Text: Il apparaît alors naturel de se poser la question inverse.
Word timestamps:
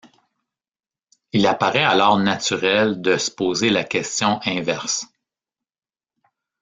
Il 1.31 1.45
apparaît 1.45 1.83
alors 1.83 2.17
naturel 2.17 3.03
de 3.03 3.17
se 3.17 3.29
poser 3.29 3.69
la 3.69 3.83
question 3.83 4.39
inverse. 4.47 5.05